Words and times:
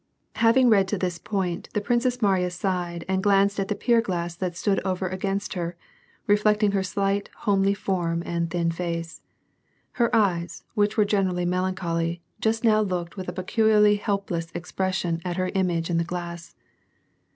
Having 0.37 0.69
read 0.69 0.87
to 0.87 0.97
this 0.97 1.19
point, 1.19 1.69
the 1.75 1.79
Princess 1.79 2.23
Mariya 2.23 2.49
sighed 2.49 3.05
and 3.07 3.21
glanced 3.21 3.59
at 3.59 3.67
the 3.67 3.75
pier 3.75 4.01
glass 4.01 4.35
that 4.35 4.57
stood 4.57 4.79
over 4.79 5.07
against 5.07 5.53
her, 5.53 5.75
reflect 6.25 6.63
ing 6.63 6.71
her 6.71 6.81
slight, 6.81 7.29
homely 7.41 7.75
fonn 7.75 8.23
and 8.25 8.49
thin 8.49 8.71
face. 8.71 9.21
Her 9.91 10.09
eyes, 10.15 10.63
which 10.73 10.95
wete 10.97 11.05
generally 11.05 11.45
melancholy, 11.45 12.23
just 12.39 12.63
now 12.63 12.81
looked 12.81 13.15
with 13.15 13.27
a 13.29 13.33
peculiarly 13.33 13.97
hopeless 13.97 14.47
expression 14.55 15.21
at 15.23 15.37
her 15.37 15.51
image 15.53 15.87
in 15.91 15.99
the 15.99 16.03
glass. 16.03 16.55